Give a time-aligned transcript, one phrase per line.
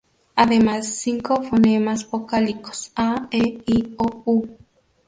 [0.35, 4.57] Además cinco fonemas vocálicos: a, e, i, o, u.